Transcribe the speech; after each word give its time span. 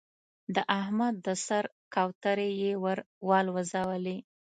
د 0.55 0.57
احمد 0.79 1.15
د 1.25 1.27
سر 1.45 1.63
کوترې 1.93 2.49
يې 2.61 2.73
ور 2.83 2.97
والوزولې. 3.27 4.17